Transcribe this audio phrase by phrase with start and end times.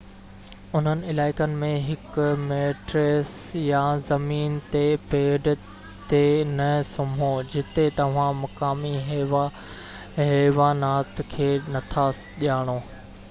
[0.77, 3.33] انهن علائقن ۾ هڪ ميٽريس
[3.65, 4.81] يا زمين تي
[5.11, 5.49] پيڊ
[6.13, 6.21] تي
[6.53, 12.07] نه سمهو جتي توهان مقامي حيوانات کي نٿا
[12.47, 12.77] ڄاڻو